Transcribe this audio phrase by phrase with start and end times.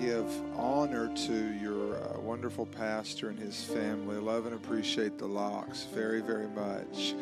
[0.00, 4.16] give honor to your uh, wonderful pastor and his family.
[4.16, 7.14] Love and appreciate the Locks very, very much.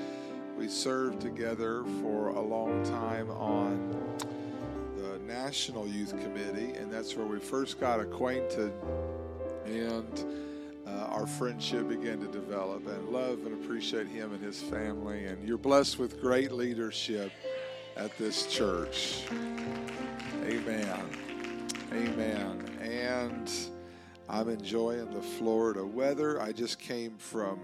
[0.56, 4.16] We served together for a long time on
[4.96, 8.72] the National Youth Committee, and that's where we first got acquainted.
[9.64, 10.24] And
[10.86, 15.26] uh, our friendship began to develop, and love and appreciate him and his family.
[15.26, 17.32] And you're blessed with great leadership
[17.96, 19.22] at this church.
[20.44, 21.31] Amen.
[21.92, 22.64] Amen.
[22.80, 23.52] And
[24.26, 26.40] I'm enjoying the Florida weather.
[26.40, 27.58] I just came from,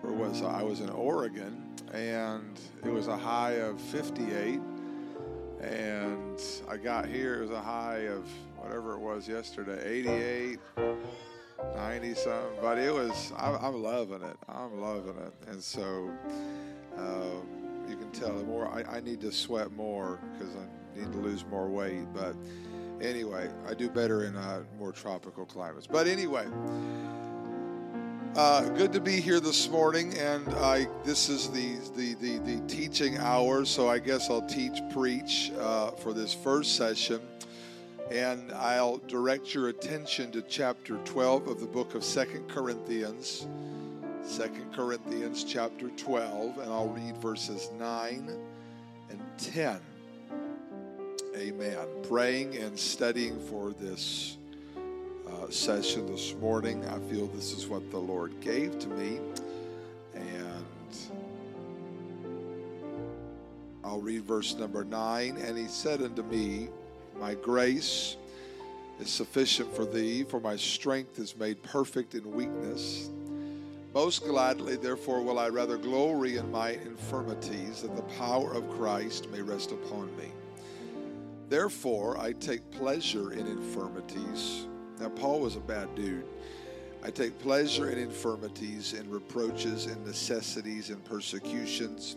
[0.00, 0.60] where was I?
[0.60, 1.62] I was in Oregon,
[1.92, 4.60] and it was a high of 58.
[5.60, 8.24] And I got here, it was a high of
[8.56, 10.58] whatever it was yesterday, 88,
[11.76, 12.40] 90 something.
[12.60, 14.36] But it was, I'm, I'm loving it.
[14.48, 15.32] I'm loving it.
[15.46, 16.10] And so
[16.96, 17.46] um,
[17.88, 21.18] you can tell the more, I, I need to sweat more because I need to
[21.18, 22.06] lose more weight.
[22.12, 22.34] But
[23.00, 25.86] anyway, I do better in uh, more tropical climates.
[25.86, 26.46] But anyway,
[28.34, 32.60] uh, good to be here this morning, and I this is the the the, the
[32.66, 37.20] teaching hour, so I guess I'll teach preach uh, for this first session,
[38.10, 43.46] and I'll direct your attention to chapter 12 of the book of Second Corinthians.
[44.22, 48.28] Second Corinthians chapter 12, and I'll read verses 9
[49.08, 49.80] and 10.
[51.36, 51.76] Amen.
[52.08, 54.38] Praying and studying for this
[55.28, 56.82] uh, session this morning.
[56.86, 59.20] I feel this is what the Lord gave to me.
[60.14, 60.64] And
[63.84, 65.36] I'll read verse number 9.
[65.36, 66.68] And he said unto me,
[67.20, 68.16] My grace
[68.98, 73.10] is sufficient for thee, for my strength is made perfect in weakness.
[73.92, 79.30] Most gladly, therefore, will I rather glory in my infirmities, that the power of Christ
[79.30, 80.32] may rest upon me.
[81.48, 84.66] Therefore, I take pleasure in infirmities.
[85.00, 86.24] Now, Paul was a bad dude.
[87.04, 92.16] I take pleasure in infirmities, in reproaches, in necessities, in persecutions,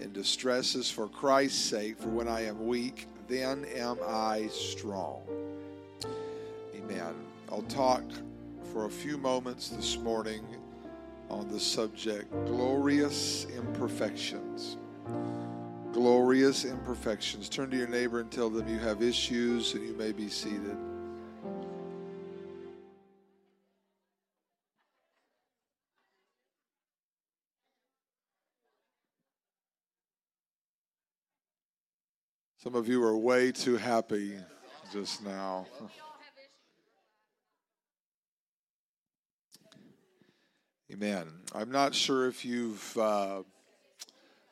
[0.00, 1.98] in distresses for Christ's sake.
[1.98, 5.22] For when I am weak, then am I strong.
[6.74, 7.14] Amen.
[7.52, 8.02] I'll talk
[8.72, 10.44] for a few moments this morning
[11.30, 14.78] on the subject glorious imperfections
[15.98, 17.48] glorious imperfections.
[17.48, 20.76] Turn to your neighbor and tell them you have issues and you may be seated.
[32.62, 34.38] Some of you are way too happy
[34.92, 35.66] just now.
[40.92, 41.26] Amen.
[41.52, 42.96] I'm not sure if you've.
[42.96, 43.42] Uh,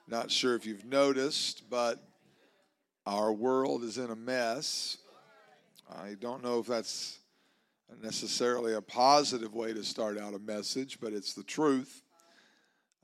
[0.08, 2.02] not sure if you've noticed, but
[3.06, 4.98] our world is in a mess.
[5.90, 7.18] I don't know if that's
[8.02, 12.02] necessarily a positive way to start out a message, but it's the truth.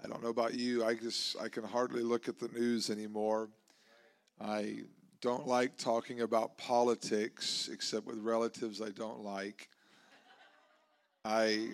[0.05, 0.85] I don't know about you.
[0.85, 3.49] I just I can hardly look at the news anymore.
[4.41, 4.81] I
[5.21, 9.69] don't like talking about politics except with relatives I don't like.
[11.25, 11.69] I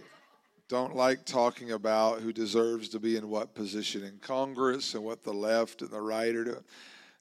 [0.69, 5.25] don't like talking about who deserves to be in what position in Congress and what
[5.25, 6.65] the left and the right are doing.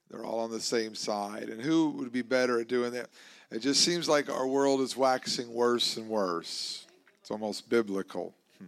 [0.09, 1.49] They're all on the same side.
[1.49, 3.09] And who would be better at doing that?
[3.49, 6.85] It just seems like our world is waxing worse and worse.
[7.21, 8.35] It's almost biblical.
[8.57, 8.65] Hmm.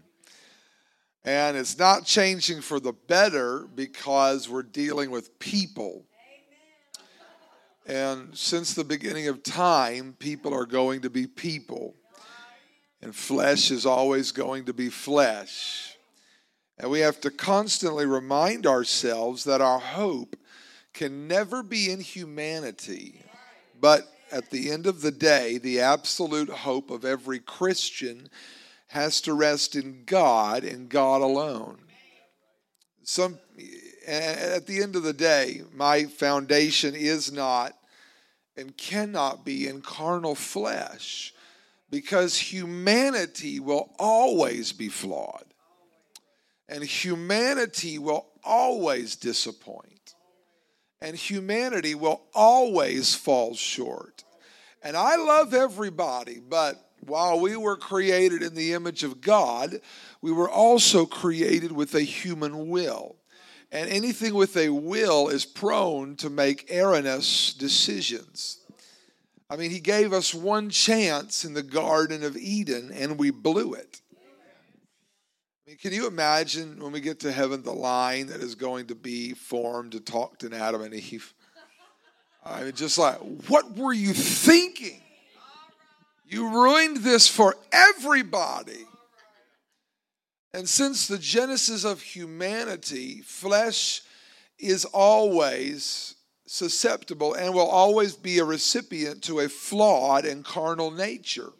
[1.25, 6.05] And it's not changing for the better because we're dealing with people.
[7.85, 11.95] And since the beginning of time, people are going to be people.
[13.01, 15.97] And flesh is always going to be flesh.
[16.77, 20.35] And we have to constantly remind ourselves that our hope
[20.93, 23.21] can never be in humanity,
[23.79, 28.29] but at the end of the day, the absolute hope of every Christian
[28.87, 31.79] has to rest in God and God alone.
[33.03, 33.39] Some
[34.07, 37.75] at the end of the day, my foundation is not
[38.57, 41.33] and cannot be in carnal flesh
[41.89, 45.45] because humanity will always be flawed
[46.67, 50.15] and humanity will always disappoint
[51.01, 54.23] and humanity will always fall short.
[54.83, 56.75] And I love everybody, but
[57.05, 59.79] while we were created in the image of God,
[60.21, 63.15] we were also created with a human will.
[63.71, 68.59] And anything with a will is prone to make erroneous decisions.
[69.49, 73.73] I mean, he gave us one chance in the Garden of Eden and we blew
[73.73, 74.01] it.
[75.65, 78.87] I mean, can you imagine when we get to heaven the line that is going
[78.87, 81.33] to be formed to talk to Adam and Eve?
[82.43, 83.17] I mean, just like,
[83.47, 85.01] what were you thinking?
[86.25, 88.85] You ruined this for everybody.
[90.53, 94.01] And since the genesis of humanity, flesh
[94.59, 96.15] is always
[96.51, 101.51] susceptible and will always be a recipient to a flawed and carnal nature.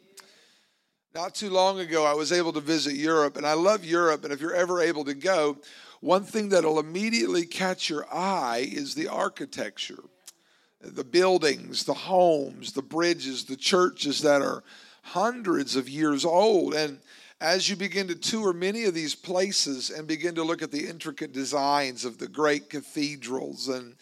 [1.14, 4.24] Not too long ago, I was able to visit Europe, and I love Europe.
[4.24, 5.58] And if you're ever able to go,
[6.00, 10.02] one thing that'll immediately catch your eye is the architecture,
[10.80, 14.64] the buildings, the homes, the bridges, the churches that are
[15.02, 16.74] hundreds of years old.
[16.74, 16.98] And
[17.40, 20.88] as you begin to tour many of these places and begin to look at the
[20.88, 23.94] intricate designs of the great cathedrals and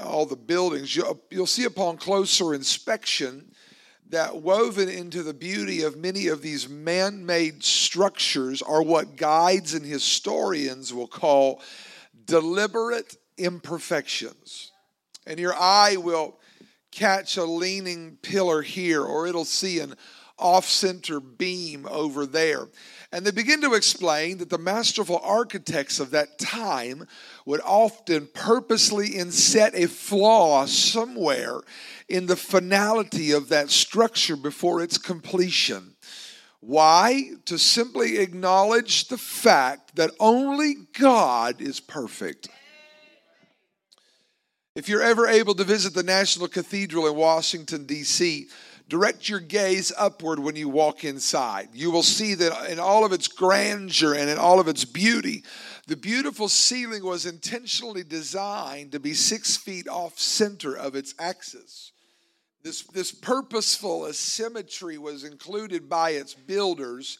[0.00, 3.52] all the buildings, you'll, see upon closer inspection
[4.08, 9.74] that woven into the beauty of many of these man made structures are what guides
[9.74, 11.62] and historians will call
[12.24, 14.72] deliberate imperfections.
[15.26, 16.38] And your eye will
[16.90, 19.94] catch a leaning pillar here, or it'll see an
[20.38, 22.66] off center beam over there.
[23.12, 27.08] And they begin to explain that the masterful architects of that time
[27.44, 31.60] would often purposely inset a flaw somewhere
[32.08, 35.96] in the finality of that structure before its completion.
[36.60, 37.30] Why?
[37.46, 42.48] To simply acknowledge the fact that only God is perfect.
[44.76, 48.46] If you're ever able to visit the National Cathedral in Washington, D.C.,
[48.90, 51.68] direct your gaze upward when you walk inside.
[51.72, 55.44] You will see that in all of its grandeur and in all of its beauty,
[55.86, 61.92] the beautiful ceiling was intentionally designed to be six feet off center of its axis.
[62.62, 67.18] This, this purposeful asymmetry was included by its builders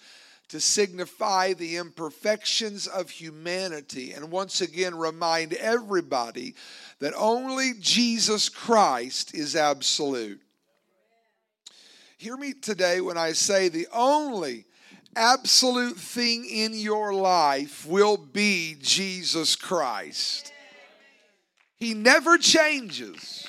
[0.49, 6.57] to signify the imperfections of humanity and once again remind everybody
[6.99, 10.41] that only Jesus Christ is absolute.
[12.21, 14.67] Hear me today when I say the only
[15.17, 20.53] absolute thing in your life will be Jesus Christ.
[21.77, 23.49] He never changes.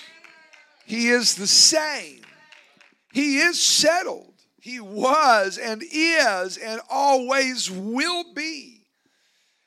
[0.85, 2.21] He is the same.
[3.12, 4.35] He is settled.
[4.62, 8.85] He was and is and always will be.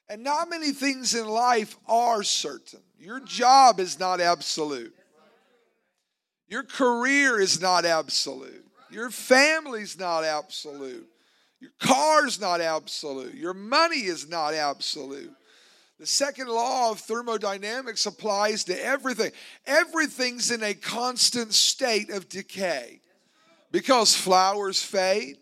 [0.09, 2.81] And not many things in life are certain.
[2.99, 4.95] Your job is not absolute.
[6.49, 8.64] Your career is not absolute.
[8.95, 11.09] Your family's not absolute.
[11.59, 13.35] Your car's not absolute.
[13.35, 15.33] Your money is not absolute.
[15.99, 19.33] The second law of thermodynamics applies to everything.
[19.67, 23.01] Everything's in a constant state of decay
[23.73, 25.39] because flowers fade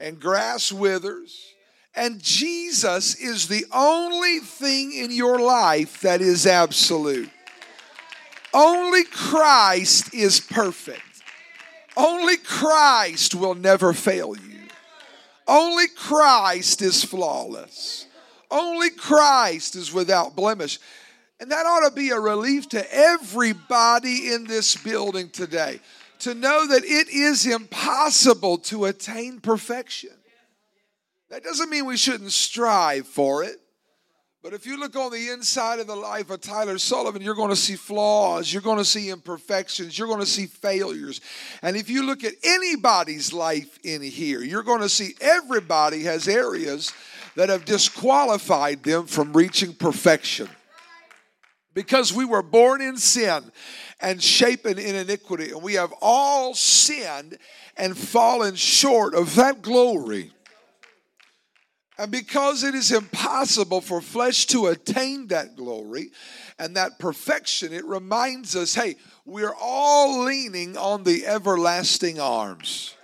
[0.00, 1.54] and grass withers.
[1.94, 7.30] And Jesus is the only thing in your life that is absolute.
[8.52, 11.11] Only Christ is perfect.
[11.96, 14.58] Only Christ will never fail you.
[15.46, 18.06] Only Christ is flawless.
[18.50, 20.78] Only Christ is without blemish.
[21.40, 25.80] And that ought to be a relief to everybody in this building today
[26.20, 30.12] to know that it is impossible to attain perfection.
[31.30, 33.61] That doesn't mean we shouldn't strive for it.
[34.42, 37.50] But if you look on the inside of the life of Tyler Sullivan, you're going
[37.50, 41.20] to see flaws, you're going to see imperfections, you're going to see failures.
[41.62, 46.26] And if you look at anybody's life in here, you're going to see everybody has
[46.26, 46.92] areas
[47.36, 50.48] that have disqualified them from reaching perfection.
[51.72, 53.44] Because we were born in sin
[54.00, 57.38] and shapen in iniquity, and we have all sinned
[57.76, 60.32] and fallen short of that glory.
[61.98, 66.10] And because it is impossible for flesh to attain that glory
[66.58, 72.96] and that perfection, it reminds us hey, we're all leaning on the everlasting arms.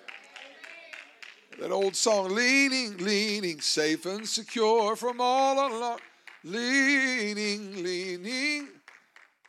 [1.60, 5.98] That old song, leaning, leaning, safe and secure from all alarm.
[6.44, 8.68] Leaning, leaning.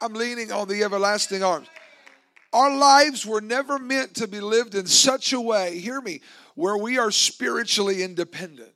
[0.02, 1.68] I'm leaning on the everlasting arms.
[2.52, 6.22] Our lives were never meant to be lived in such a way, hear me,
[6.56, 8.74] where we are spiritually independent.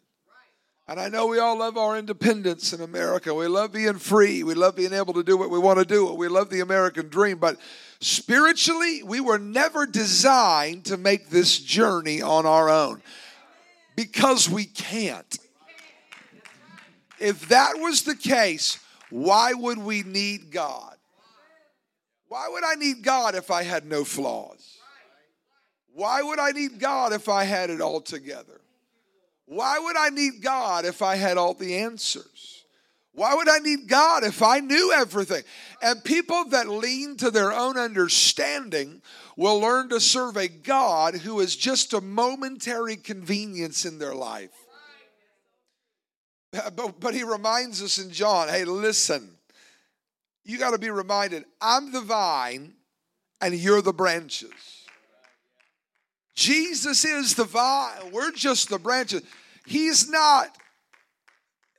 [0.87, 3.33] And I know we all love our independence in America.
[3.33, 4.43] We love being free.
[4.43, 6.13] We love being able to do what we want to do.
[6.13, 7.37] We love the American dream.
[7.37, 7.57] But
[8.01, 13.01] spiritually, we were never designed to make this journey on our own
[13.95, 15.37] because we can't.
[17.17, 18.77] If that was the case,
[19.09, 20.97] why would we need God?
[22.27, 24.77] Why would I need God if I had no flaws?
[25.93, 28.59] Why would I need God if I had it all together?
[29.53, 32.63] Why would I need God if I had all the answers?
[33.13, 35.43] Why would I need God if I knew everything?
[35.79, 39.03] And people that lean to their own understanding
[39.37, 44.49] will learn to serve a God who is just a momentary convenience in their life.
[46.51, 49.29] Uh, but, but he reminds us in John hey, listen,
[50.43, 52.73] you got to be reminded I'm the vine
[53.39, 54.51] and you're the branches.
[56.35, 59.21] Jesus is the vine, we're just the branches.
[59.65, 60.55] He's not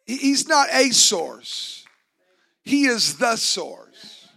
[0.07, 1.85] he's not a source.
[2.63, 4.29] He is the source.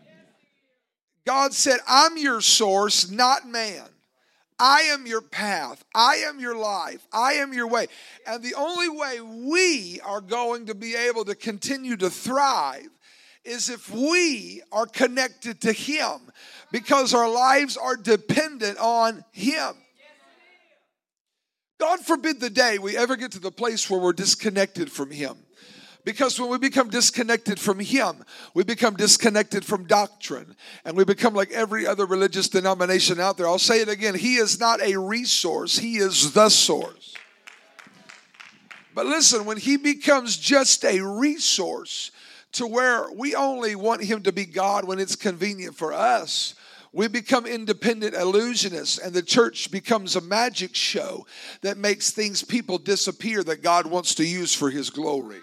[1.26, 3.88] God said, "I'm your source, not man."
[4.60, 5.84] I am your path.
[5.94, 7.06] I am your life.
[7.14, 7.88] I am your way.
[8.26, 12.90] And the only way we are going to be able to continue to thrive
[13.44, 16.32] is if we are connected to Him
[16.72, 19.76] because our lives are dependent on Him.
[21.78, 25.38] God forbid the day we ever get to the place where we're disconnected from Him.
[26.04, 30.56] Because when we become disconnected from Him, we become disconnected from doctrine
[30.86, 33.46] and we become like every other religious denomination out there.
[33.46, 37.14] I'll say it again He is not a resource, He is the source.
[38.96, 42.12] But listen, when He becomes just a resource
[42.54, 46.56] to where we only want Him to be God when it's convenient for us,
[46.94, 51.26] we become independent illusionists, and the church becomes a magic show
[51.62, 55.42] that makes things, people disappear that God wants to use for His glory.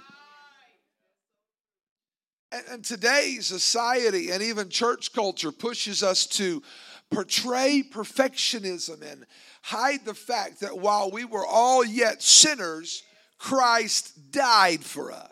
[2.53, 6.63] And, and today's society and even church culture pushes us to
[7.11, 9.27] portray perfectionism and
[9.63, 13.03] hide the fact that while we were all yet sinners,
[13.39, 15.31] Christ died for us.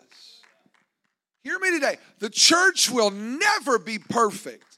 [1.43, 1.97] Hear me today.
[2.19, 4.72] The church will never be perfect.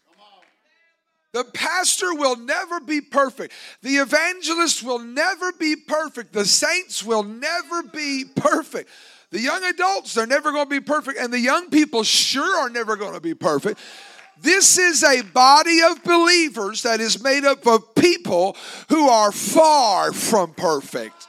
[1.36, 3.52] The pastor will never be perfect.
[3.82, 6.32] The evangelist will never be perfect.
[6.32, 8.90] The saints will never be perfect.
[9.32, 11.20] The young adults, they're never going to be perfect.
[11.20, 13.82] And the young people sure are never going to be perfect.
[14.40, 18.56] This is a body of believers that is made up of people
[18.88, 21.28] who are far from perfect.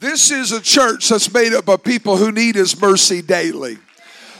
[0.00, 3.78] This is a church that's made up of people who need His mercy daily.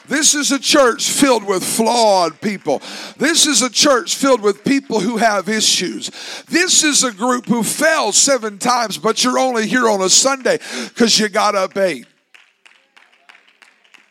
[0.09, 2.82] This is a church filled with flawed people.
[3.18, 6.11] This is a church filled with people who have issues.
[6.49, 10.59] This is a group who fell seven times, but you're only here on a Sunday
[10.88, 12.06] because you got up eight.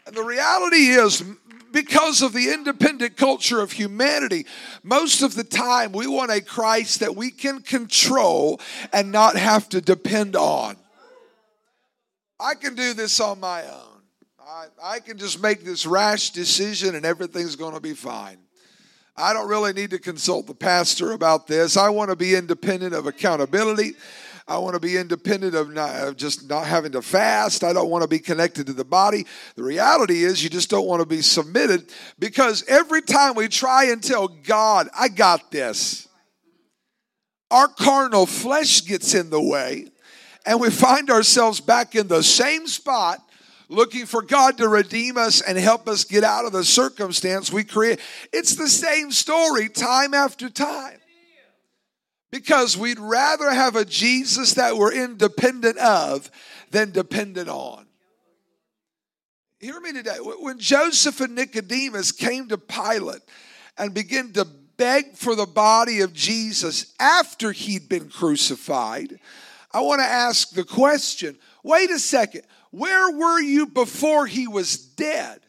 [0.06, 1.24] And the reality is,
[1.72, 4.46] because of the independent culture of humanity,
[4.84, 8.60] most of the time we want a Christ that we can control
[8.92, 10.76] and not have to depend on.
[12.40, 13.91] I can do this on my own.
[14.52, 18.38] I, I can just make this rash decision and everything's going to be fine.
[19.16, 21.78] I don't really need to consult the pastor about this.
[21.78, 23.94] I want to be independent of accountability.
[24.50, 27.64] I want to be independent of, not, of just not having to fast.
[27.64, 29.26] I don't want to be connected to the body.
[29.56, 31.90] The reality is, you just don't want to be submitted
[32.20, 36.10] because every time we try and tell God, I got this,
[37.50, 39.88] our carnal flesh gets in the way
[40.46, 43.22] and we find ourselves back in the same spot
[43.72, 47.64] looking for God to redeem us and help us get out of the circumstance we
[47.64, 48.00] create.
[48.34, 51.00] It's the same story time after time
[52.32, 56.30] because we'd rather have a Jesus that we're independent of
[56.72, 57.86] than dependent on.
[59.60, 60.18] Hear me today.
[60.20, 63.22] When Joseph and Nicodemus came to Pilate
[63.78, 69.20] and began to beg for the body of Jesus after he'd been crucified,
[69.72, 74.78] I want to ask the question wait a second, where were you before he was
[74.78, 75.40] dead?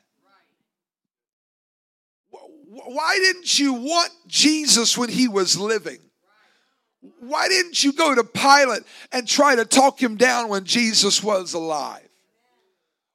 [2.69, 5.99] Why didn't you want Jesus when he was living?
[7.21, 11.55] Why didn't you go to Pilate and try to talk him down when Jesus was
[11.55, 12.09] alive?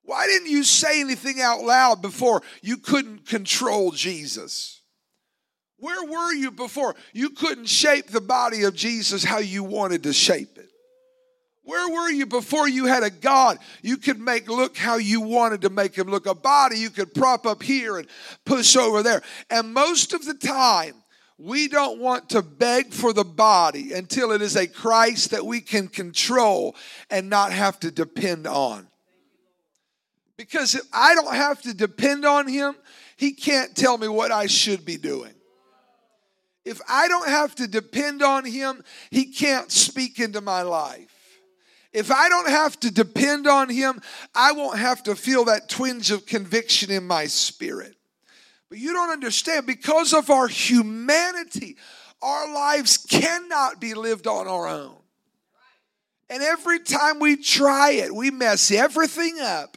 [0.04, 4.82] Why didn't you say anything out loud before you couldn't control Jesus?
[5.80, 10.14] Where were you before you couldn't shape the body of Jesus how you wanted to
[10.14, 10.67] shape it?
[11.68, 15.64] Where were you before you had a God you could make look how you wanted
[15.64, 16.26] to make him look?
[16.26, 18.08] A body you could prop up here and
[18.46, 19.22] push over there.
[19.50, 20.94] And most of the time,
[21.38, 25.60] we don't want to beg for the body until it is a Christ that we
[25.60, 26.74] can control
[27.10, 28.88] and not have to depend on.
[30.38, 32.76] Because if I don't have to depend on Him,
[33.18, 35.34] He can't tell me what I should be doing.
[36.64, 41.17] If I don't have to depend on Him, He can't speak into my life.
[41.98, 44.00] If I don't have to depend on Him,
[44.36, 47.96] I won't have to feel that twinge of conviction in my spirit.
[48.70, 51.76] But you don't understand because of our humanity,
[52.22, 54.96] our lives cannot be lived on our own.
[56.30, 59.76] And every time we try it, we mess everything up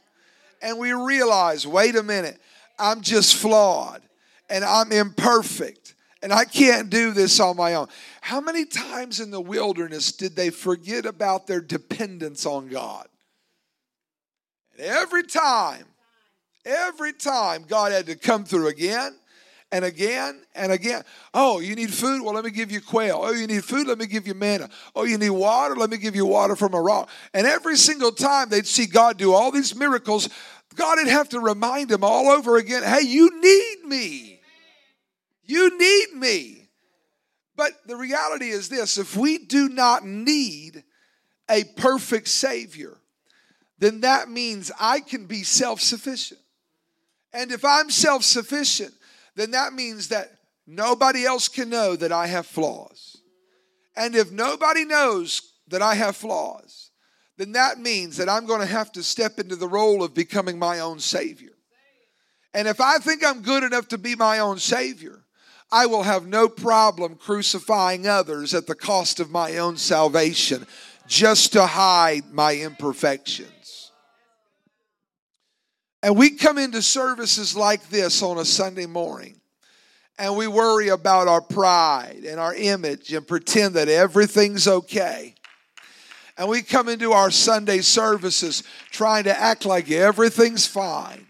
[0.60, 2.38] and we realize wait a minute,
[2.78, 4.02] I'm just flawed
[4.50, 7.88] and I'm imperfect and I can't do this on my own.
[8.20, 13.08] How many times in the wilderness did they forget about their dependence on God?
[14.72, 15.86] And every time,
[16.64, 19.14] every time, God had to come through again
[19.72, 21.02] and again and again.
[21.32, 22.22] Oh, you need food?
[22.22, 23.20] Well, let me give you quail.
[23.22, 23.86] Oh, you need food?
[23.86, 24.68] Let me give you manna.
[24.94, 25.76] Oh, you need water?
[25.76, 27.08] Let me give you water from a rock.
[27.32, 30.28] And every single time they'd see God do all these miracles,
[30.74, 34.39] God would have to remind them all over again hey, you need me.
[35.50, 36.68] You need me.
[37.56, 40.84] But the reality is this if we do not need
[41.50, 42.96] a perfect Savior,
[43.80, 46.38] then that means I can be self sufficient.
[47.32, 48.94] And if I'm self sufficient,
[49.34, 50.30] then that means that
[50.68, 53.16] nobody else can know that I have flaws.
[53.96, 56.92] And if nobody knows that I have flaws,
[57.38, 60.60] then that means that I'm going to have to step into the role of becoming
[60.60, 61.56] my own Savior.
[62.54, 65.24] And if I think I'm good enough to be my own Savior,
[65.72, 70.66] I will have no problem crucifying others at the cost of my own salvation
[71.06, 73.92] just to hide my imperfections.
[76.02, 79.40] And we come into services like this on a Sunday morning
[80.18, 85.34] and we worry about our pride and our image and pretend that everything's okay.
[86.36, 91.26] And we come into our Sunday services trying to act like everything's fine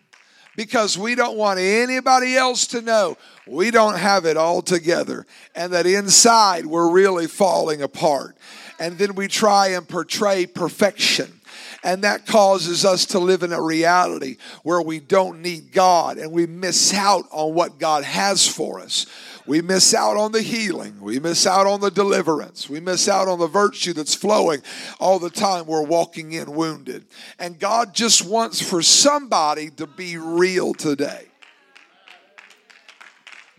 [0.60, 5.24] because we don't want anybody else to know we don't have it all together
[5.54, 8.36] and that inside we're really falling apart.
[8.78, 11.40] And then we try and portray perfection.
[11.82, 16.30] And that causes us to live in a reality where we don't need God and
[16.30, 19.06] we miss out on what God has for us.
[19.47, 21.00] We miss out on the healing.
[21.00, 22.68] We miss out on the deliverance.
[22.68, 24.62] We miss out on the virtue that's flowing
[24.99, 27.04] all the time we're walking in wounded.
[27.38, 31.26] And God just wants for somebody to be real today.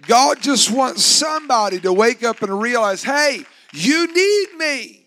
[0.08, 5.00] God just wants somebody to wake up and realize hey, you need me.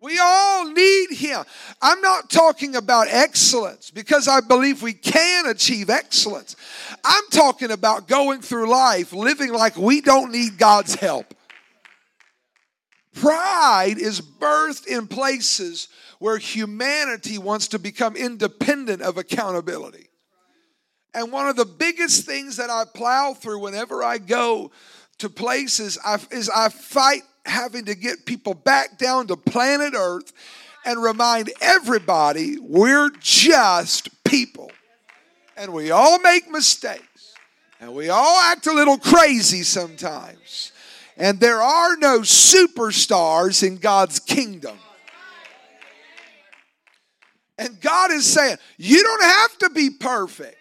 [0.00, 1.44] We all need Him.
[1.82, 6.54] I'm not talking about excellence because I believe we can achieve excellence.
[7.04, 11.34] I'm talking about going through life living like we don't need God's help.
[13.14, 15.88] Pride is birthed in places
[16.20, 20.08] where humanity wants to become independent of accountability.
[21.12, 24.70] And one of the biggest things that I plow through whenever I go
[25.18, 30.32] to places I, is I fight having to get people back down to planet Earth
[30.84, 34.70] and remind everybody we're just people.
[35.56, 37.34] And we all make mistakes.
[37.80, 40.72] And we all act a little crazy sometimes.
[41.16, 44.78] And there are no superstars in God's kingdom.
[47.58, 50.57] And God is saying, you don't have to be perfect.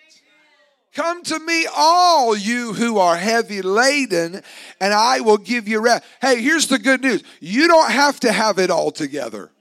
[0.97, 4.41] Come to me, all you who are heavy laden,
[4.81, 6.03] and I will give you rest.
[6.19, 9.51] Hey, here's the good news you don't have to have it all together.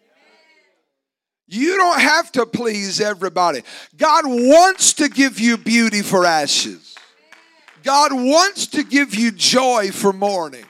[1.46, 3.64] You don't have to please everybody.
[3.98, 6.94] God wants to give you beauty for ashes.
[7.82, 10.64] God wants to give you joy for mourning.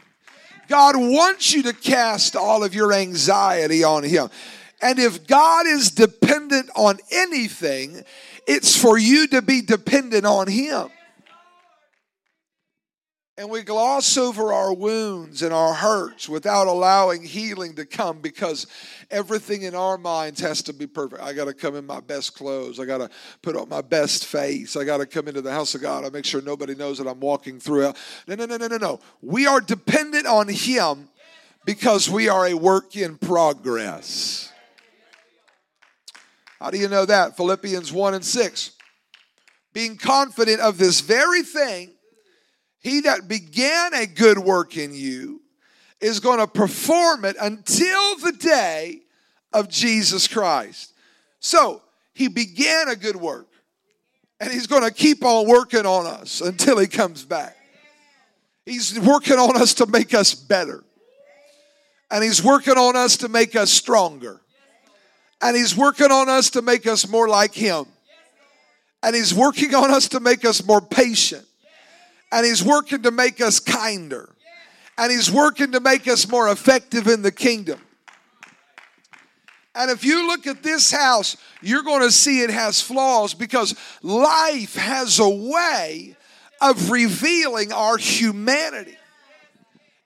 [0.66, 4.30] God wants you to cast all of your anxiety on Him.
[4.82, 8.04] And if God is dependent on anything,
[8.46, 10.88] it's for you to be dependent on Him.
[13.38, 18.66] And we gloss over our wounds and our hurts without allowing healing to come because
[19.10, 21.20] everything in our minds has to be perfect.
[21.20, 22.80] I got to come in my best clothes.
[22.80, 23.10] I got to
[23.42, 24.74] put on my best face.
[24.74, 26.06] I got to come into the house of God.
[26.06, 27.92] I make sure nobody knows that I'm walking through.
[28.26, 29.00] No, no, no, no, no, no.
[29.20, 31.10] We are dependent on Him
[31.66, 34.50] because we are a work in progress.
[36.60, 37.36] How do you know that?
[37.36, 38.70] Philippians 1 and 6.
[39.72, 41.92] Being confident of this very thing,
[42.78, 45.42] he that began a good work in you
[46.00, 49.00] is going to perform it until the day
[49.52, 50.92] of Jesus Christ.
[51.40, 51.82] So,
[52.14, 53.48] he began a good work,
[54.40, 57.56] and he's going to keep on working on us until he comes back.
[58.64, 60.82] He's working on us to make us better,
[62.10, 64.40] and he's working on us to make us stronger.
[65.42, 67.86] And He's working on us to make us more like Him.
[69.02, 71.46] And He's working on us to make us more patient.
[72.32, 74.28] And He's working to make us kinder.
[74.98, 77.80] And He's working to make us more effective in the kingdom.
[79.74, 83.74] And if you look at this house, you're going to see it has flaws because
[84.02, 86.16] life has a way
[86.62, 88.96] of revealing our humanity.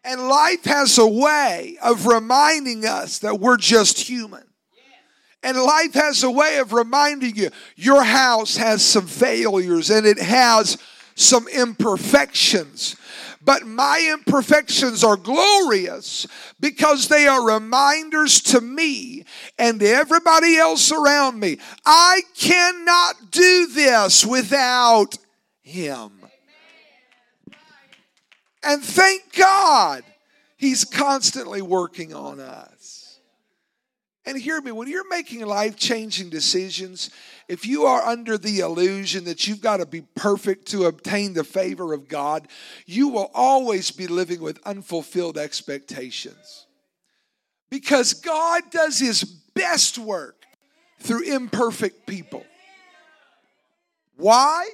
[0.04, 4.42] And life has a way of reminding us that we're just human.
[5.42, 10.18] And life has a way of reminding you your house has some failures and it
[10.18, 10.76] has
[11.14, 12.96] some imperfections.
[13.42, 16.26] But my imperfections are glorious
[16.60, 19.24] because they are reminders to me
[19.58, 21.58] and to everybody else around me.
[21.86, 25.16] I cannot do this without
[25.62, 26.10] Him.
[28.62, 30.04] And thank God,
[30.58, 32.69] He's constantly working on us.
[34.30, 37.10] And hear me, when you're making life changing decisions,
[37.48, 41.42] if you are under the illusion that you've got to be perfect to obtain the
[41.42, 42.46] favor of God,
[42.86, 46.68] you will always be living with unfulfilled expectations.
[47.70, 50.44] Because God does His best work
[51.00, 52.46] through imperfect people.
[54.16, 54.70] Why?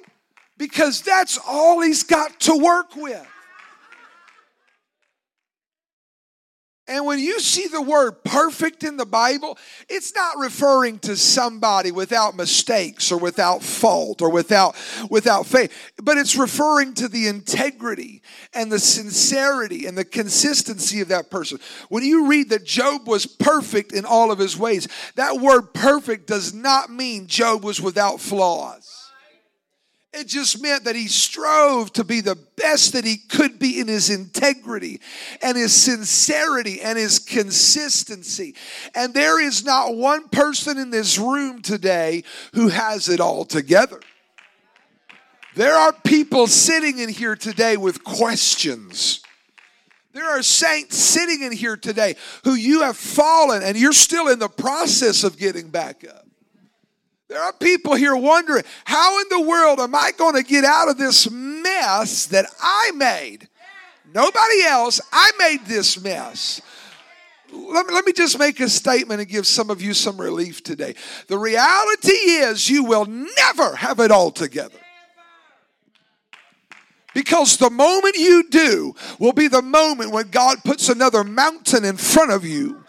[0.58, 3.26] Because that's all He's got to work with.
[6.88, 11.90] And when you see the word perfect in the Bible, it's not referring to somebody
[11.90, 14.76] without mistakes or without fault or without,
[15.10, 18.22] without faith, but it's referring to the integrity
[18.54, 21.58] and the sincerity and the consistency of that person.
[21.88, 26.28] When you read that Job was perfect in all of his ways, that word perfect
[26.28, 29.05] does not mean Job was without flaws.
[30.18, 33.86] It just meant that he strove to be the best that he could be in
[33.86, 34.98] his integrity
[35.42, 38.54] and his sincerity and his consistency.
[38.94, 42.24] And there is not one person in this room today
[42.54, 44.00] who has it all together.
[45.54, 49.20] There are people sitting in here today with questions.
[50.14, 54.38] There are saints sitting in here today who you have fallen and you're still in
[54.38, 56.25] the process of getting back up.
[57.28, 60.88] There are people here wondering, how in the world am I going to get out
[60.88, 63.48] of this mess that I made?
[64.14, 65.00] Nobody else.
[65.12, 66.60] I made this mess.
[67.52, 70.62] Let me, let me just make a statement and give some of you some relief
[70.62, 70.94] today.
[71.26, 74.78] The reality is, you will never have it all together.
[77.16, 81.96] Because the moment you do will be the moment when God puts another mountain in
[81.96, 82.84] front of you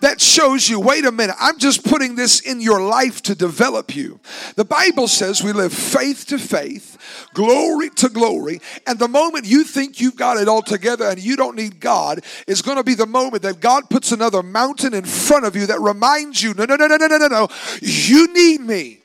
[0.00, 3.94] that shows you wait a minute, I'm just putting this in your life to develop
[3.94, 4.18] you.
[4.56, 9.62] The Bible says we live faith to faith, glory to glory, and the moment you
[9.62, 12.94] think you've got it all together and you don't need God is going to be
[12.94, 16.64] the moment that God puts another mountain in front of you that reminds you no,
[16.64, 17.48] no, no, no, no, no, no,
[17.80, 19.02] you need me.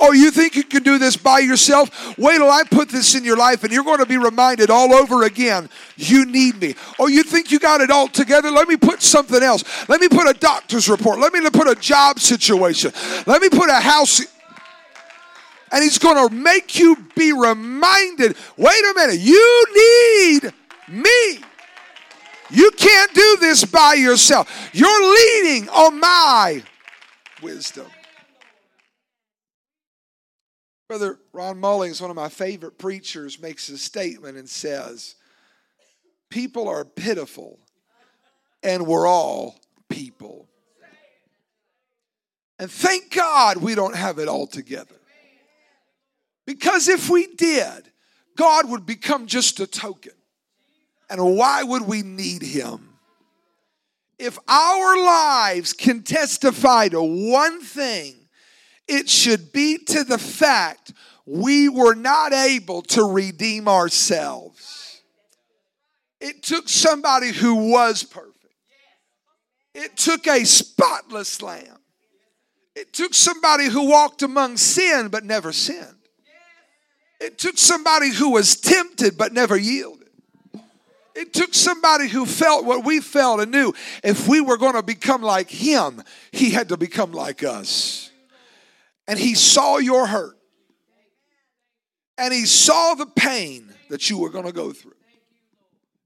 [0.00, 2.16] Oh, you think you can do this by yourself?
[2.16, 4.94] Wait till I put this in your life and you're going to be reminded all
[4.94, 6.74] over again, you need me.
[6.98, 8.50] Oh, you think you got it all together?
[8.50, 9.64] Let me put something else.
[9.88, 11.18] Let me put a doctor's report.
[11.18, 12.92] Let me put a job situation.
[13.26, 14.20] Let me put a house.
[15.72, 20.52] And he's going to make you be reminded wait a minute, you need
[20.88, 21.44] me.
[22.50, 24.70] You can't do this by yourself.
[24.72, 26.62] You're leaning on my
[27.42, 27.86] wisdom.
[30.88, 35.16] Brother Ron Mullings, one of my favorite preachers, makes a statement and says,
[36.30, 37.58] People are pitiful,
[38.62, 39.56] and we're all
[39.90, 40.48] people.
[42.58, 44.96] And thank God we don't have it all together.
[46.46, 47.90] Because if we did,
[48.36, 50.12] God would become just a token.
[51.10, 52.94] And why would we need Him?
[54.18, 58.17] If our lives can testify to one thing,
[58.88, 60.92] it should be to the fact
[61.26, 65.02] we were not able to redeem ourselves.
[66.20, 68.34] It took somebody who was perfect.
[69.74, 71.76] It took a spotless lamb.
[72.74, 75.94] It took somebody who walked among sin but never sinned.
[77.20, 80.08] It took somebody who was tempted but never yielded.
[81.14, 83.74] It took somebody who felt what we felt and knew
[84.04, 88.07] if we were going to become like him, he had to become like us
[89.08, 90.36] and he saw your hurt
[92.18, 94.92] and he saw the pain that you were going to go through.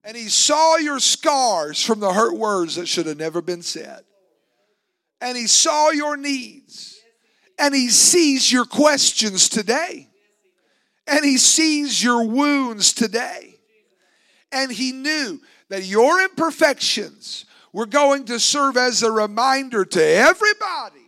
[0.04, 4.02] And he saw your scars from the hurt words that should have never been said.
[5.20, 7.00] And he saw your needs.
[7.58, 10.08] And he sees your questions today.
[11.06, 13.54] And he sees your wounds today.
[14.50, 21.01] And he knew that your imperfections were going to serve as a reminder to everybody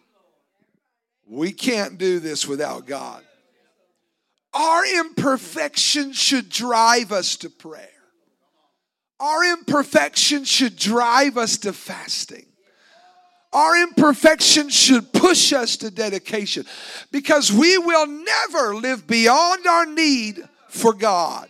[1.28, 3.22] we can't do this without God.
[4.52, 7.88] Our imperfection should drive us to prayer.
[9.18, 12.46] Our imperfection should drive us to fasting.
[13.52, 16.66] Our imperfection should push us to dedication
[17.12, 21.48] because we will never live beyond our need for God.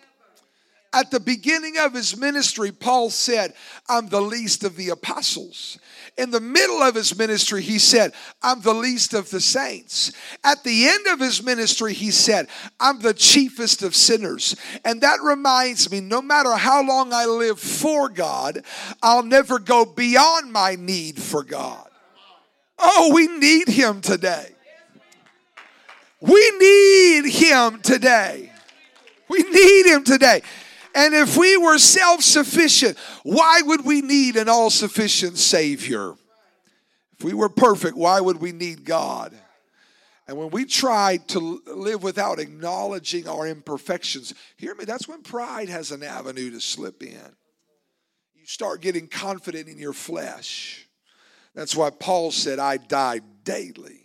[0.95, 3.53] At the beginning of his ministry, Paul said,
[3.89, 5.77] I'm the least of the apostles.
[6.17, 8.13] In the middle of his ministry, he said,
[8.45, 10.13] I'm the least of the saints.
[10.45, 12.47] At the end of his ministry, he said,
[12.79, 14.55] I'm the chiefest of sinners.
[14.85, 18.63] And that reminds me no matter how long I live for God,
[19.03, 21.89] I'll never go beyond my need for God.
[22.79, 24.55] Oh, we need him today.
[26.21, 28.53] We need him today.
[29.29, 30.43] We need him today.
[30.95, 36.15] And if we were self sufficient, why would we need an all sufficient Savior?
[37.19, 39.35] If we were perfect, why would we need God?
[40.27, 45.69] And when we try to live without acknowledging our imperfections, hear me, that's when pride
[45.69, 47.37] has an avenue to slip in.
[48.35, 50.87] You start getting confident in your flesh.
[51.55, 54.04] That's why Paul said, I die daily.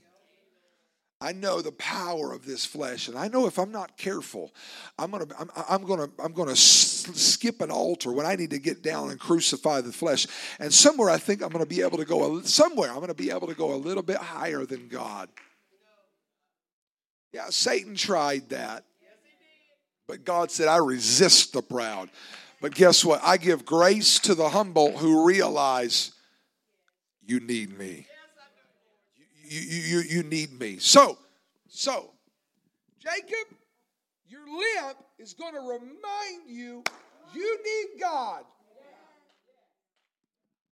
[1.21, 4.53] I know the power of this flesh, and I know if I'm not careful,
[4.97, 8.81] I'm gonna, I'm, I'm gonna, I'm gonna skip an altar when I need to get
[8.81, 10.27] down and crucify the flesh.
[10.59, 12.41] And somewhere I think I'm gonna be able to go.
[12.43, 15.27] Somewhere I'm gonna be able to go a little bit higher than God.
[17.33, 18.85] Yeah, Satan tried that,
[20.07, 22.09] but God said, "I resist the proud."
[22.61, 23.21] But guess what?
[23.23, 26.11] I give grace to the humble who realize
[27.25, 28.05] you need me
[29.49, 30.77] you, you, you need me.
[30.77, 31.17] So,
[31.67, 32.11] so,
[32.99, 33.55] Jacob,
[34.27, 36.83] your limp is going to remind you
[37.33, 38.43] you need God.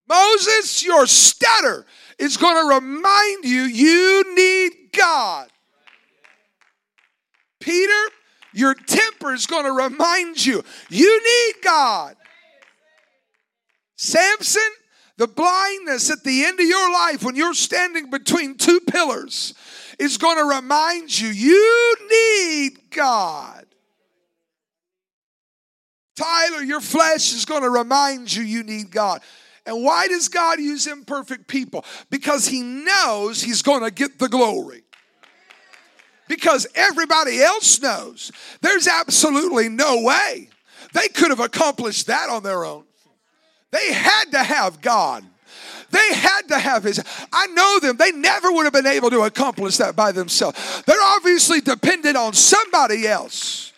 [0.09, 1.87] Moses, your stutter
[2.19, 5.49] is going to remind you you need God.
[7.61, 8.11] Peter,
[8.53, 12.17] your temper is going to remind you you need God.
[13.97, 14.63] Samson,
[15.17, 19.55] the blindness at the end of your life when you're standing between two pillars
[19.99, 23.67] is going to remind you you need God.
[26.17, 29.21] Tyler, your flesh is going to remind you you need God.
[29.65, 31.85] And why does God use imperfect people?
[32.11, 34.83] Because He knows He's going to get the glory.
[36.29, 40.49] Because everybody else knows there's absolutely no way
[40.93, 42.85] they could have accomplished that on their own.
[43.73, 45.25] They had to have God.
[45.91, 47.03] They had to have his.
[47.33, 47.97] I know them.
[47.97, 50.83] They never would have been able to accomplish that by themselves.
[50.87, 53.73] They're obviously dependent on somebody else.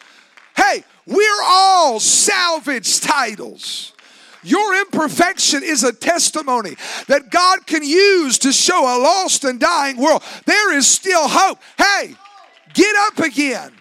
[0.57, 3.93] Hey, we're all salvage titles.
[4.45, 6.77] Your imperfection is a testimony
[7.09, 11.59] that God can use to show a lost and dying world there is still hope.
[11.79, 12.15] Hey,
[12.75, 13.73] get up again,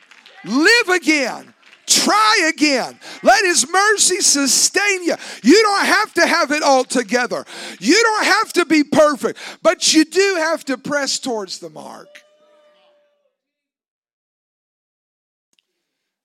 [0.46, 1.53] live again,
[1.86, 3.00] Try again.
[3.22, 5.16] Let His mercy sustain you.
[5.44, 7.46] You don't have to have it all together.
[7.80, 12.08] You don't have to be perfect, but you do have to press towards the mark.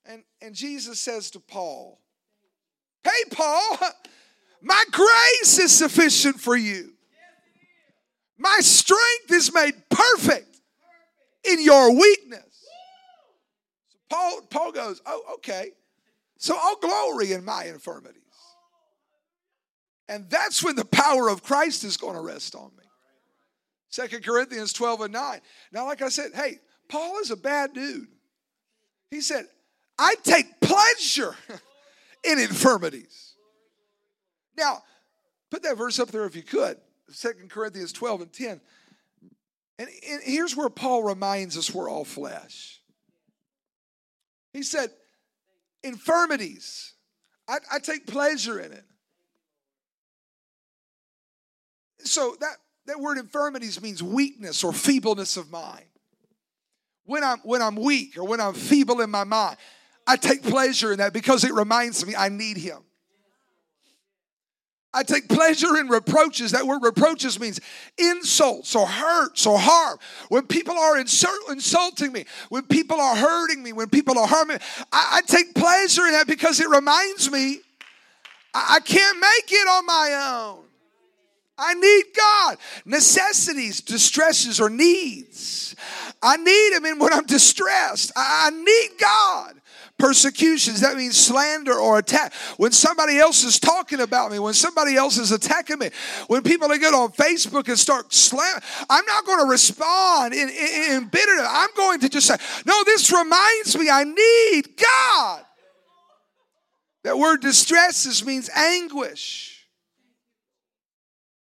[0.06, 2.00] And, and Jesus says to Paul,
[3.04, 3.78] Hey, Paul,
[4.62, 6.92] my grace is sufficient for you.
[8.38, 10.60] My strength is made perfect
[11.44, 12.57] in your weakness.
[14.08, 15.72] Paul, Paul goes, Oh, okay.
[16.38, 18.22] So I'll glory in my infirmities.
[20.08, 22.84] And that's when the power of Christ is going to rest on me.
[23.90, 25.40] Second Corinthians 12 and 9.
[25.72, 28.08] Now, like I said, hey, Paul is a bad dude.
[29.10, 29.46] He said,
[29.98, 31.34] I take pleasure
[32.24, 33.34] in infirmities.
[34.56, 34.82] Now,
[35.50, 36.78] put that verse up there if you could.
[37.10, 38.60] Second Corinthians 12 and 10.
[39.78, 42.80] And, and here's where Paul reminds us we're all flesh.
[44.58, 44.90] He said,
[45.84, 46.94] infirmities.
[47.46, 48.82] I, I take pleasure in it.
[52.00, 55.84] So that, that word infirmities means weakness or feebleness of mind.
[57.04, 59.58] When I'm when I'm weak or when I'm feeble in my mind,
[60.08, 62.78] I take pleasure in that because it reminds me I need him.
[64.94, 66.52] I take pleasure in reproaches.
[66.52, 67.60] That word reproaches means
[67.98, 69.98] insults or hurts or harm.
[70.30, 74.62] When people are insulting me, when people are hurting me, when people are harming me,
[74.90, 77.58] I, I take pleasure in that because it reminds me
[78.54, 80.64] I, I can't make it on my own.
[81.58, 82.56] I need God.
[82.84, 85.74] Necessities, distresses, or needs.
[86.22, 88.12] I need Him in when I'm distressed.
[88.16, 89.57] I, I need God
[89.98, 92.32] persecutions that means slander or attack?
[92.56, 95.90] When somebody else is talking about me when somebody else is attacking me
[96.26, 100.92] when people are on facebook and start slamming i'm not going to respond in, in,
[100.92, 101.46] in bitterness.
[101.48, 105.44] I'm going to just say no this reminds me i need god.
[107.04, 109.66] That word distresses means anguish.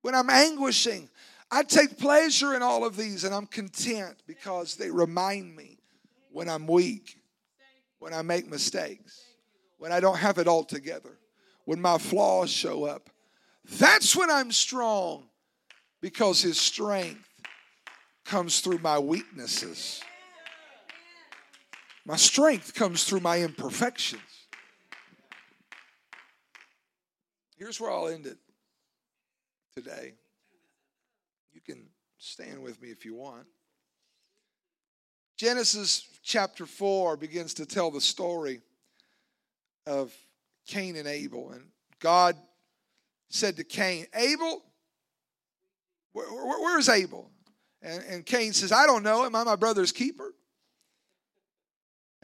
[0.02, 1.08] When i'm anguishing
[1.50, 5.78] i take pleasure in all of these and i'm content because they remind me
[6.30, 7.17] when i'm weak
[7.98, 9.24] when I make mistakes,
[9.78, 11.18] when I don't have it all together,
[11.64, 13.10] when my flaws show up.
[13.78, 15.28] That's when I'm strong
[16.00, 17.28] because His strength
[18.24, 20.02] comes through my weaknesses.
[22.04, 24.22] My strength comes through my imperfections.
[27.58, 28.38] Here's where I'll end it
[29.74, 30.14] today.
[31.52, 33.46] You can stand with me if you want.
[35.38, 38.60] Genesis chapter 4 begins to tell the story
[39.86, 40.12] of
[40.66, 41.52] Cain and Abel.
[41.52, 41.62] And
[42.00, 42.34] God
[43.30, 44.64] said to Cain, Abel,
[46.12, 47.30] where, where, where's Abel?
[47.80, 49.24] And, and Cain says, I don't know.
[49.24, 50.34] Am I my brother's keeper?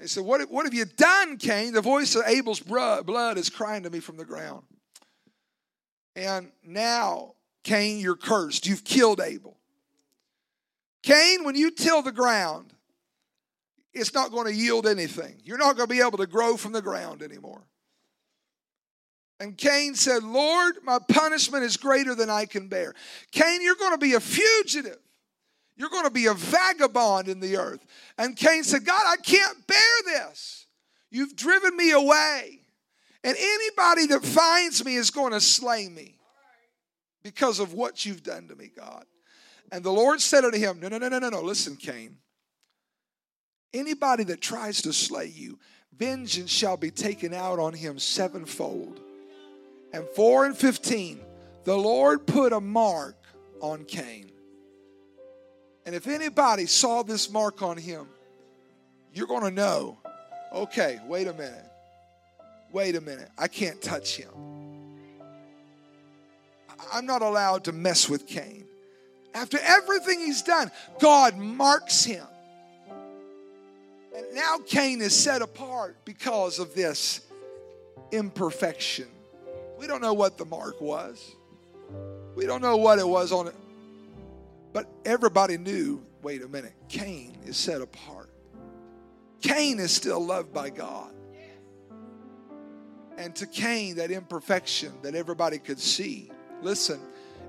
[0.01, 1.73] He said, what, what have you done, Cain?
[1.73, 4.65] The voice of Abel's blood is crying to me from the ground.
[6.17, 8.67] And now, Cain, you're cursed.
[8.67, 9.57] You've killed Abel.
[11.05, 12.73] Cain, when you till the ground,
[13.95, 15.41] it's not going to yield anything.
[15.45, 17.63] You're not going to be able to grow from the ground anymore.
[19.41, 22.95] And Cain said, Lord, my punishment is greater than I can bear.
[23.33, 24.99] Cain, you're going to be a fugitive.
[25.77, 27.85] You're going to be a vagabond in the earth.
[28.17, 30.67] And Cain said, God, I can't bear this.
[31.11, 32.61] You've driven me away.
[33.25, 36.17] And anybody that finds me is going to slay me
[37.23, 39.05] because of what you've done to me, God.
[39.73, 41.41] And the Lord said unto him, No, no, no, no, no, no.
[41.41, 42.19] Listen, Cain.
[43.75, 45.59] Anybody that tries to slay you,
[45.99, 49.01] vengeance shall be taken out on him sevenfold.
[49.93, 51.21] And 4 and 15,
[51.65, 53.17] the Lord put a mark
[53.61, 54.31] on Cain.
[55.85, 58.07] And if anybody saw this mark on him,
[59.13, 59.99] you're going to know
[60.53, 61.67] okay, wait a minute.
[62.71, 63.29] Wait a minute.
[63.37, 64.31] I can't touch him.
[66.93, 68.65] I'm not allowed to mess with Cain.
[69.35, 72.25] After everything he's done, God marks him.
[74.15, 77.21] And now Cain is set apart because of this
[78.13, 79.09] imperfection.
[79.79, 81.35] We don't know what the mark was.
[82.35, 83.55] We don't know what it was on it.
[84.73, 88.31] But everybody knew wait a minute, Cain is set apart.
[89.43, 91.13] Cain is still loved by God.
[93.19, 96.31] And to Cain, that imperfection that everybody could see,
[96.63, 96.99] listen,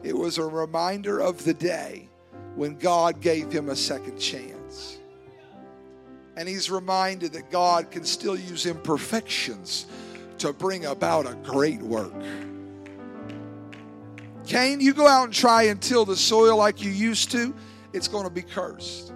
[0.04, 2.10] it was a reminder of the day
[2.56, 5.00] when God gave him a second chance.
[6.38, 9.86] And he's reminded that God can still use imperfections
[10.40, 12.14] to bring about a great work.
[14.46, 17.56] Cain, you go out and try and till the soil like you used to,
[17.94, 19.14] it's going to be cursed.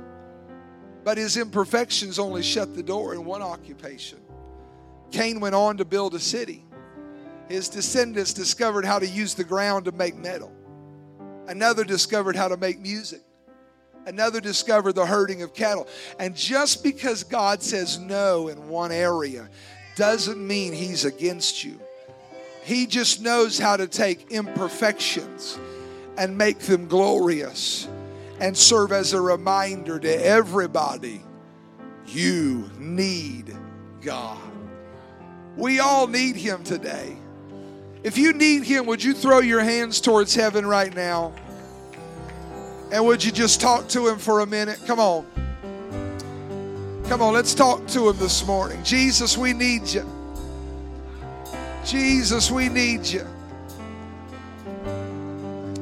[1.03, 4.19] But his imperfections only shut the door in one occupation.
[5.11, 6.65] Cain went on to build a city.
[7.47, 10.51] His descendants discovered how to use the ground to make metal.
[11.47, 13.21] Another discovered how to make music.
[14.05, 15.87] Another discovered the herding of cattle.
[16.19, 19.49] And just because God says no in one area
[19.95, 21.79] doesn't mean He's against you.
[22.63, 25.59] He just knows how to take imperfections
[26.17, 27.87] and make them glorious
[28.39, 31.21] and serve as a reminder to everybody
[32.07, 33.55] you need
[34.01, 34.37] God.
[35.57, 37.17] We all need Him today.
[38.03, 41.33] If you need Him, would you throw your hands towards heaven right now?
[42.91, 44.79] And would you just talk to Him for a minute?
[44.87, 45.25] Come on.
[47.07, 48.83] Come on, let's talk to Him this morning.
[48.83, 50.05] Jesus, we need you.
[51.85, 53.25] Jesus, we need you.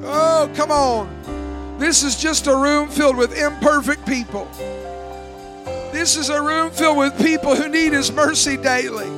[0.04, 1.78] Oh, come on.
[1.80, 4.46] This is just a room filled with imperfect people.
[5.92, 9.10] This is a room filled with people who need His mercy daily.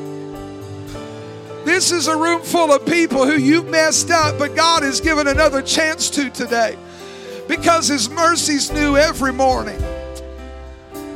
[1.66, 5.28] This is a room full of people who you messed up, but God has given
[5.28, 6.78] another chance to today
[7.50, 9.82] because His mercy's new every morning.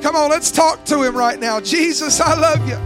[0.01, 1.61] Come on, let's talk to Him right now.
[1.61, 2.77] Jesus, I love you.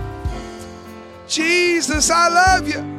[1.28, 2.97] Jesus, I love you.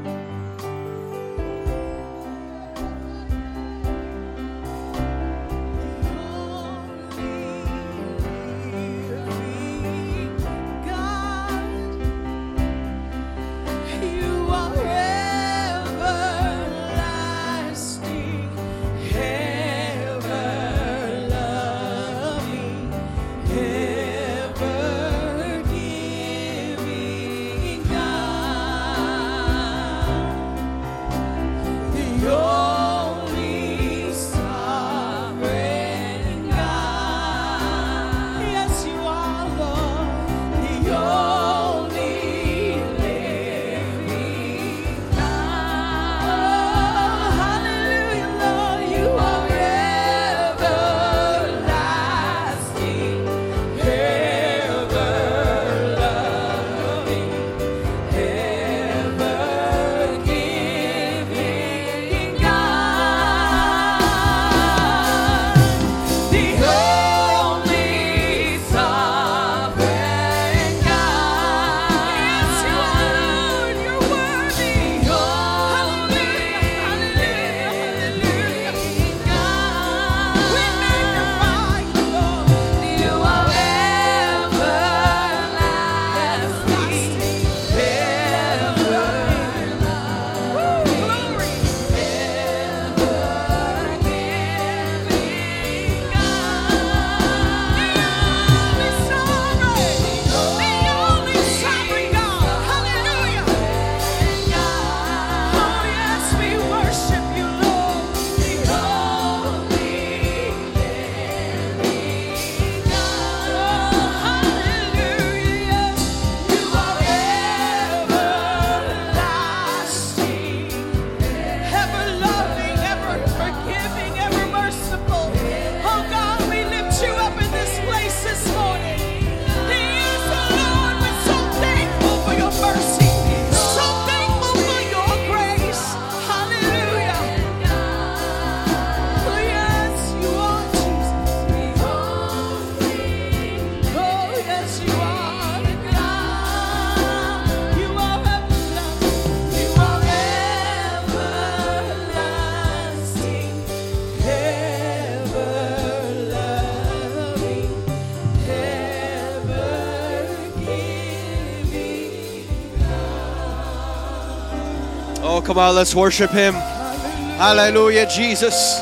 [165.30, 166.54] Oh, come on, let's worship Him.
[166.54, 168.80] Hallelujah, Jesus.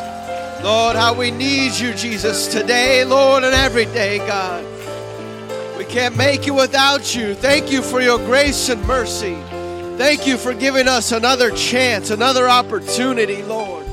[0.62, 4.64] Lord, how we need you, Jesus, today, Lord, and every day, God.
[5.76, 7.34] We can't make it without you.
[7.34, 9.34] Thank you for your grace and mercy.
[9.98, 13.84] Thank you for giving us another chance, another opportunity, Lord.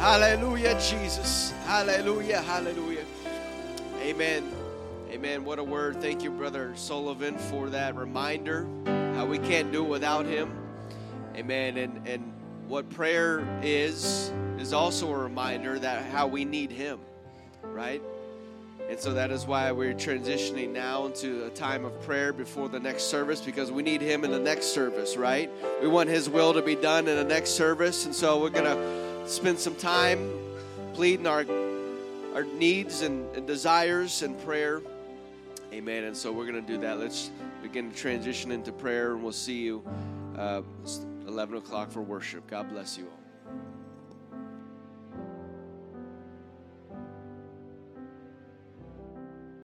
[0.00, 1.52] Hallelujah, Jesus.
[1.66, 3.04] Hallelujah, hallelujah.
[4.00, 4.50] Amen.
[5.12, 5.44] Amen.
[5.44, 6.00] What a word.
[6.00, 8.66] Thank you, Brother Sullivan, for that reminder
[9.14, 10.63] how we can't do it without him.
[11.36, 11.76] Amen.
[11.76, 12.32] And and
[12.68, 16.98] what prayer is is also a reminder that how we need him,
[17.62, 18.02] right?
[18.88, 22.78] And so that is why we're transitioning now into a time of prayer before the
[22.78, 25.50] next service because we need him in the next service, right?
[25.80, 28.04] We want his will to be done in the next service.
[28.04, 30.30] And so we're going to spend some time
[30.92, 31.44] pleading our
[32.34, 34.82] our needs and, and desires and prayer.
[35.72, 36.04] Amen.
[36.04, 36.98] And so we're going to do that.
[36.98, 37.30] Let's
[37.62, 39.82] begin to transition into prayer and we'll see you
[40.36, 40.62] uh,
[41.34, 42.46] 11 o'clock for worship.
[42.46, 43.23] God bless you all.